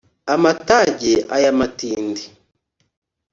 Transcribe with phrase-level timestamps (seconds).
[0.33, 2.23] amatage aya matindi